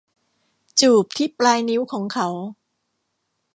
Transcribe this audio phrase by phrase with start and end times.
[0.79, 2.27] จูบที่ปลายนิ้วของเขา